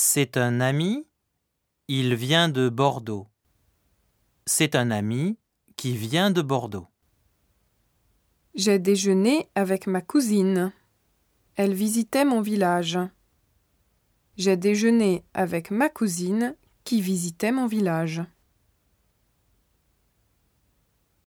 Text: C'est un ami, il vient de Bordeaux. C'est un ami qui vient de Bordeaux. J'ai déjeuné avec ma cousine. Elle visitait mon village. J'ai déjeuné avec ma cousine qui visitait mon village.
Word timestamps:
C'est 0.00 0.36
un 0.36 0.60
ami, 0.60 1.08
il 1.88 2.14
vient 2.14 2.48
de 2.48 2.68
Bordeaux. 2.68 3.26
C'est 4.46 4.76
un 4.76 4.92
ami 4.92 5.38
qui 5.74 5.96
vient 5.96 6.30
de 6.30 6.40
Bordeaux. 6.40 6.86
J'ai 8.54 8.78
déjeuné 8.78 9.48
avec 9.56 9.88
ma 9.88 10.00
cousine. 10.00 10.72
Elle 11.56 11.74
visitait 11.74 12.24
mon 12.24 12.42
village. 12.42 12.96
J'ai 14.36 14.56
déjeuné 14.56 15.24
avec 15.34 15.72
ma 15.72 15.88
cousine 15.88 16.54
qui 16.84 17.00
visitait 17.00 17.50
mon 17.50 17.66
village. 17.66 18.22